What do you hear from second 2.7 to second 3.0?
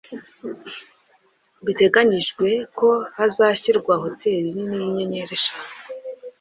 ko